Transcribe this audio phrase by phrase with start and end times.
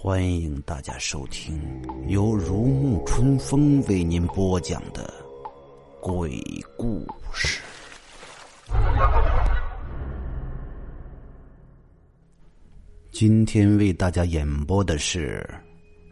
[0.00, 1.60] 欢迎大家收听
[2.06, 5.12] 由如沐春风为您播讲的
[6.00, 6.40] 鬼
[6.76, 7.60] 故事。
[13.10, 15.44] 今天为大家演播的是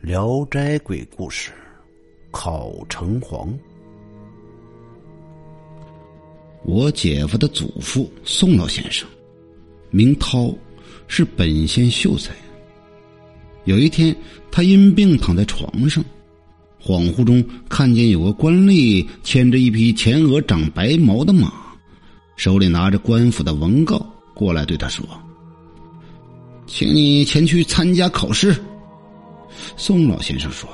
[0.07, 1.53] 《聊斋鬼故事》，
[2.39, 3.49] 考城隍。
[6.67, 9.09] 我姐夫的祖父宋老先生，
[9.89, 10.55] 名涛，
[11.09, 12.35] 是本县秀才。
[13.65, 14.15] 有一天，
[14.51, 16.05] 他因病躺在床上，
[16.79, 21.51] 恍惚中看见有个官吏牵着一匹前额长白毛的马，
[22.37, 25.07] 手里拿着官府的文告过来，对他说
[26.69, 28.55] ：“请你前去参加考试。”
[29.75, 30.69] 宋老先生说：“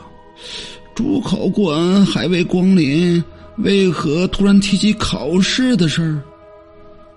[1.02, 3.20] 主考官还未光临，
[3.58, 6.22] 为何突然提起考试的事儿？”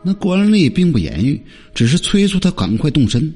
[0.02, 1.40] 那官吏并不言语，
[1.72, 3.32] 只是催促他赶快动身。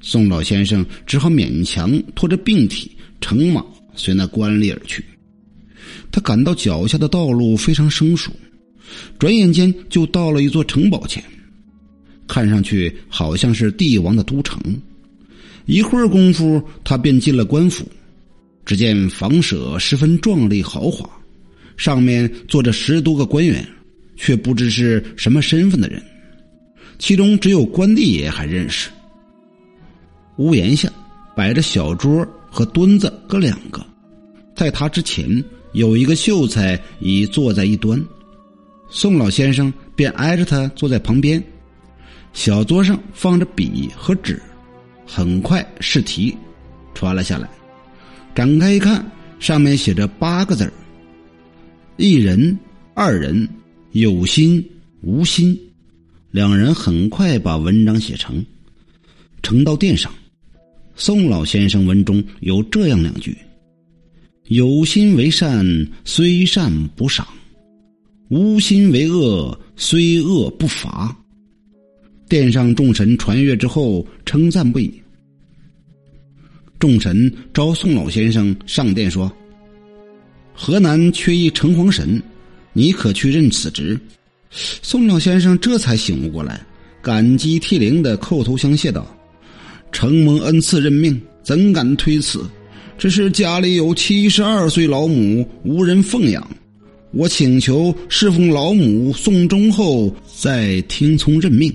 [0.00, 2.90] 宋老先生只好勉强拖着病体
[3.20, 5.04] 乘马随那官吏而去。
[6.10, 8.32] 他感到脚下的道路非常生疏，
[9.16, 11.22] 转眼间就到了一座城堡前，
[12.26, 14.60] 看上去好像是帝王的都城。
[15.66, 17.86] 一会儿功夫，他便进了官府。
[18.64, 21.08] 只见房舍十分壮丽豪华，
[21.76, 23.66] 上面坐着十多个官员，
[24.16, 26.02] 却不知是什么身份的人，
[26.98, 28.88] 其中只有关帝爷还认识。
[30.36, 30.90] 屋檐下
[31.36, 33.84] 摆着小桌和墩子各两个，
[34.54, 38.02] 在他之前有一个秀才已坐在一端，
[38.88, 41.42] 宋老先生便挨着他坐在旁边。
[42.32, 44.40] 小桌上放着笔和纸，
[45.06, 46.34] 很快试题
[46.94, 47.48] 传了下来，
[48.34, 49.04] 展开一看，
[49.38, 50.72] 上面写着八个字
[51.96, 52.58] 一人、
[52.94, 53.46] 二人，
[53.90, 54.64] 有心
[55.02, 55.58] 无心。
[56.30, 58.42] 两人很快把文章写成，
[59.42, 60.10] 呈到殿上。
[60.94, 63.36] 宋老先生文中有这样两句
[64.48, 65.66] ：“有心为善，
[66.04, 67.26] 虽善不赏；
[68.30, 71.14] 无心为恶，虽恶不罚。”
[72.30, 75.01] 殿上众神传阅之后，称赞不已。
[76.82, 79.30] 众神召宋老先生上殿说
[80.52, 82.20] ：“河南缺一城隍神，
[82.72, 83.96] 你可去任此职。”
[84.50, 86.60] 宋老先生这才醒悟过来，
[87.00, 89.06] 感激涕零的叩头相谢道。
[89.92, 92.44] 承蒙恩赐任命，怎敢推辞？
[92.98, 96.44] 只是家里有七十二岁老母，无人奉养。
[97.12, 101.72] 我请求侍奉老母送终后，再听从任命。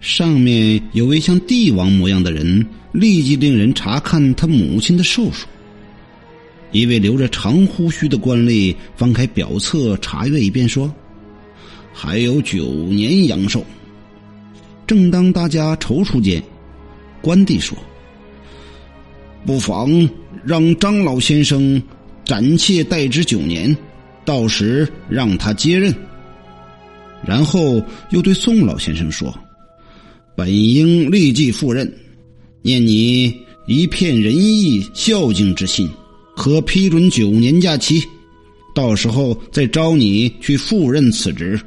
[0.00, 5.46] 上面有位像帝王模样的人，立即令人查看他母亲的寿数。
[6.72, 10.92] 一位留着长胡须的官吏翻开表册查阅一遍，说
[11.92, 13.64] ：“还有九年阳寿。”
[14.86, 16.42] 正当大家踌躇间，
[17.20, 17.76] 关帝说
[19.44, 20.08] ：“不妨
[20.44, 21.80] 让张老先生
[22.24, 23.76] 暂且代之九年，
[24.24, 25.94] 到时让他接任。”
[27.26, 29.36] 然后又对宋老先生说
[30.40, 31.86] ：“本应立即赴任，
[32.62, 33.30] 念你
[33.66, 35.86] 一片仁义孝敬之心，
[36.34, 38.02] 可批准九年假期，
[38.74, 41.60] 到时候再招你去赴任此职。”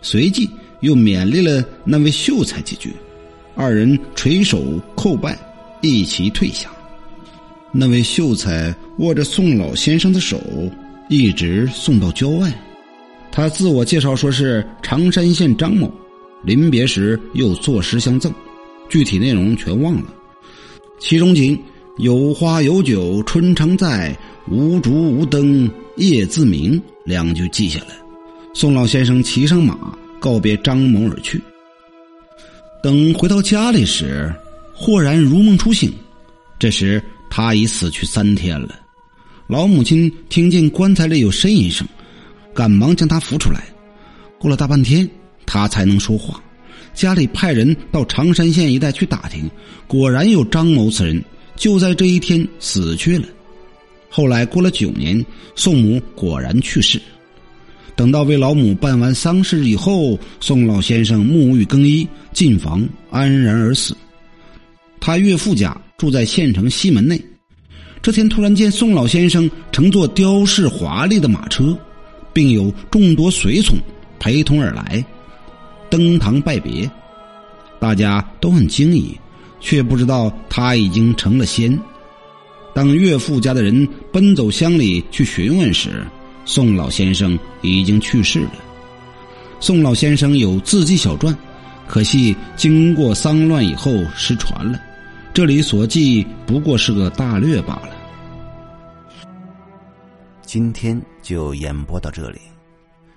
[0.00, 0.48] 随即
[0.80, 2.92] 又勉励了那位秀才几句。
[3.56, 5.36] 二人垂手叩拜，
[5.80, 6.70] 一齐退下。
[7.72, 10.40] 那位秀才握着宋老先生的手，
[11.10, 12.52] 一直送到郊外。
[13.32, 15.92] 他自我介绍说是常山县张某，
[16.46, 18.32] 临别时又作诗相赠，
[18.88, 20.14] 具体内容全忘了。
[21.00, 21.60] 其中仅
[21.98, 24.16] “有花有酒春常在，
[24.48, 27.96] 无烛无灯夜自明”两句记下来。
[28.54, 29.76] 宋老先生骑上马，
[30.20, 31.42] 告别张某而去。
[32.80, 34.32] 等回到家里时，
[34.72, 35.92] 豁然如梦初醒。
[36.60, 38.78] 这时他已死去三天了。
[39.48, 41.84] 老母亲听见棺材里有呻吟声，
[42.54, 43.64] 赶忙将他扶出来。
[44.38, 45.08] 过了大半天，
[45.44, 46.42] 他才能说话。
[46.96, 49.48] 家里派人到常山县一带去打听，
[49.86, 51.22] 果然有张某此人，
[51.54, 53.26] 就在这一天死去了。
[54.08, 56.98] 后来过了九年，宋母果然去世。
[57.94, 63.94] 等到为老母办完丧事以后，宋老先生沐浴更衣，进房安然而死。
[64.98, 67.22] 他岳父家住在县城西门内。
[68.00, 71.76] 这天突然见宋老先生乘坐雕饰华丽的马车，
[72.32, 73.76] 并有众多随从
[74.18, 75.04] 陪同而来，
[75.96, 76.90] 登堂拜别。
[77.78, 79.18] 大家都很惊异，
[79.60, 81.78] 却不知道他已经成了仙。
[82.74, 86.06] 当岳父家的人奔走乡里去询问时，
[86.44, 88.52] 宋老先生已经去世了。
[89.60, 91.36] 宋老先生有字迹小传，
[91.86, 94.78] 可惜经过丧乱以后失传了。
[95.32, 97.90] 这里所记不过是个大略罢了。
[100.42, 102.40] 今天就演播到这里，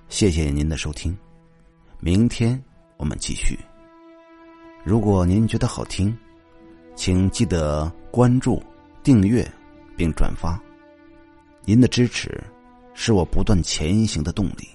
[0.10, 1.18] 谢谢您的收听，
[2.00, 2.62] 明天
[3.00, 3.58] 我们继续。
[4.84, 6.16] 如果您觉得好听，
[6.96, 8.62] 请记得关注、
[9.02, 9.50] 订阅
[9.96, 10.62] 并转发，
[11.64, 12.44] 您的支持
[12.94, 14.68] 是我不断前行的动力。